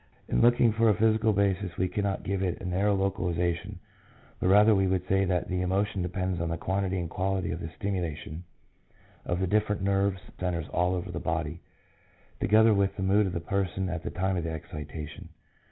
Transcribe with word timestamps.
In 0.27 0.41
looking 0.41 0.71
for 0.73 0.89
a 0.89 0.95
physical 0.95 1.31
basis 1.31 1.77
we 1.77 1.87
cannot 1.87 2.23
give 2.23 2.41
it 2.41 2.59
a 2.59 2.65
narrow 2.65 2.97
localiza 2.97 3.55
tion, 3.57 3.77
but 4.39 4.47
rather 4.47 4.73
we 4.73 4.87
would 4.87 5.07
say 5.07 5.25
that 5.25 5.47
the 5.47 5.61
emotion 5.61 6.01
depends 6.01 6.41
on 6.41 6.49
the 6.49 6.57
quantity 6.57 6.97
and 6.97 7.07
quality 7.07 7.51
of 7.51 7.59
the 7.59 7.67
stimula 7.67 8.17
tion 8.17 8.43
of 9.27 9.39
the 9.39 9.45
different 9.45 9.83
nerves 9.83 10.19
and 10.25 10.33
centres 10.39 10.65
all 10.73 10.95
over 10.95 11.11
the 11.11 11.19
body, 11.19 11.61
together 12.39 12.73
with 12.73 12.95
the 12.95 13.03
mood 13.03 13.27
of 13.27 13.33
the 13.33 13.39
person 13.39 13.89
at 13.89 14.01
the 14.01 14.09
time 14.09 14.37
of 14.37 14.43
the 14.43 14.49
excitation. 14.49 15.29